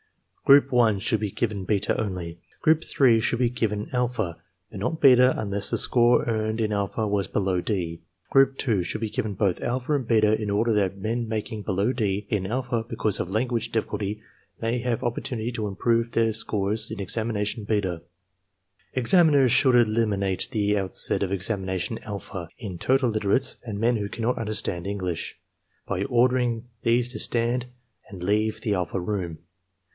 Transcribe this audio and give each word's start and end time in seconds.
Group 0.45 0.71
1 0.71 0.97
should 0.99 1.19
be 1.19 1.29
given 1.31 1.63
beta 1.63 1.97
only; 2.01 2.39
group 2.61 2.83
3 2.83 3.19
should 3.21 3.37
be 3.37 3.51
given 3.51 3.87
alpha 3.93 4.37
(but 4.71 4.79
not 4.79 4.99
beta 4.99 5.33
unless 5.39 5.69
the 5.69 5.77
score 5.77 6.25
earned 6.27 6.59
in 6.59 6.73
alpha 6.73 7.07
was 7.07 7.27
below 7.27 7.61
D); 7.61 8.01
group 8.31 8.57
2 8.57 8.81
should 8.81 8.99
be 8.99 9.11
given 9.11 9.35
both 9.35 9.61
alpha 9.61 9.93
and 9.95 10.05
beta 10.07 10.33
in 10.41 10.49
order 10.49 10.73
that 10.73 10.97
men 10.97 11.29
making 11.29 11.61
below 11.61 11.93
D 11.93 12.25
in 12.29 12.47
alpha 12.47 12.83
because 12.89 13.19
of 13.19 13.29
language 13.29 13.71
difficulty 13.71 14.21
may 14.59 14.79
have 14.79 15.03
opportunity 15.03 15.51
to 15.53 15.67
improve 15.67 16.11
their 16.11 16.33
scores 16.33 16.89
in 16.89 16.99
examination 16.99 17.63
beta. 17.63 18.01
Examiners 18.93 19.51
should 19.51 19.75
eliminate 19.75 20.45
at 20.47 20.51
the 20.51 20.77
outset 20.77 21.21
of 21.21 21.31
examination 21.31 21.99
alpha 21.99 22.49
62 22.57 22.65
ARMY 22.65 22.69
MENTAL 22.73 22.77
TESTS 22.77 22.89
all 22.89 22.97
total 23.03 23.09
illiterates 23.11 23.55
and 23.63 23.79
men 23.79 23.97
who 23.97 24.09
cannot 24.09 24.39
understand 24.39 24.87
English, 24.87 25.37
by 25.87 26.03
ordering 26.05 26.65
these 26.81 27.07
to 27.09 27.19
stand 27.19 27.67
and 28.09 28.19
to 28.21 28.25
leave 28.25 28.61
the 28.61 28.73
alpha 28.73 28.99
room. 28.99 29.37